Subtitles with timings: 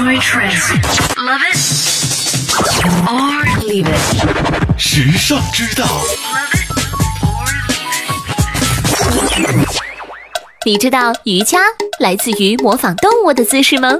[0.00, 0.70] Enjoy trends.
[1.18, 1.58] Love it
[3.06, 4.78] or leave it.
[4.78, 5.86] 时尚之道.
[10.64, 11.58] 你知道瑜伽
[11.98, 13.98] 来自于模仿动物的姿势吗？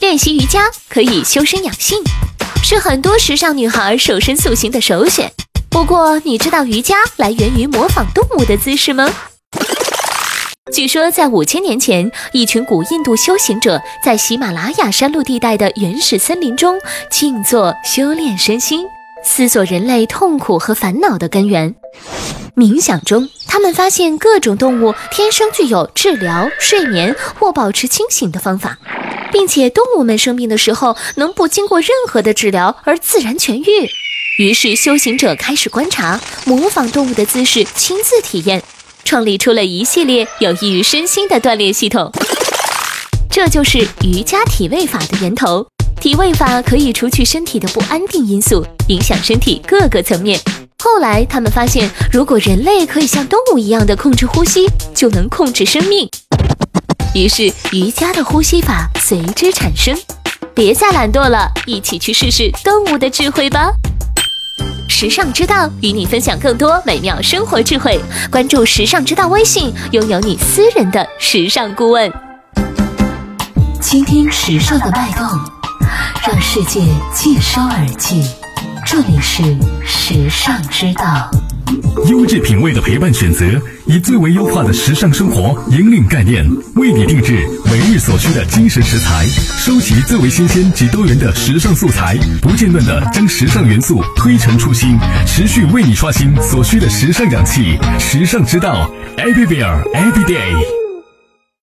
[0.00, 2.02] 练习瑜伽可以修身养性，
[2.62, 5.32] 是很多时尚女孩瘦身塑形的首选。
[5.70, 9.08] 不过，你知道瑜伽来源于模仿动物的姿势吗？
[10.72, 18.86] 据说，在五千年前，一群古印度修行者在喜马拉雅山麓地带的原始森林中静坐修炼身心，
[19.22, 21.74] 思索人类痛苦和烦恼的根源。
[22.56, 28.78] 冥想中，他们发现各种动物天生具有治疗、睡眠或保持清醒的方法，
[29.30, 33.90] 并且动物们生病的时候能不经过任何的治疗而自然痊愈。
[34.38, 38.62] 于是，修行者开始观察、模仿动物的姿势，亲自体验，
[39.04, 42.10] 创立出了一系列有益于身心的锻炼系统。
[43.30, 45.66] 这就是瑜伽体位法的源头。
[46.00, 50.38] 体位法可以除去身体的不安定因素，影响身体各个层面。
[50.82, 56.06] 后来，他们发现，如果人类可以像动物一样的控制呼吸，就能控制生命。
[57.14, 59.98] 于是，瑜伽的呼吸法随之产生。
[60.54, 63.72] 别再懒惰了，一起去试试动物的智慧吧！
[64.96, 68.00] 时尚之道与你分享更多美妙生活智慧。
[68.30, 72.10] 关注“时尚之道”微信，拥有你私人的时尚顾问。
[73.80, 75.26] 倾听时尚的脉动，
[76.24, 76.80] 让世界
[77.12, 78.22] 尽收耳际。
[78.94, 79.42] 这里是
[79.84, 81.28] 时尚之道。
[82.08, 83.44] 优质品味的陪伴选择，
[83.86, 89.26] 以最为优化的时尚生活引领概念，为你定制每日所需的精神食材，
[89.58, 97.76] 收集最为新鲜及多元的时尚素材，不间断的将时尚元素推陈出新，持续为你刷新所需的时尚氧气。
[97.98, 100.73] 时尚之道，Everywhere Every Day。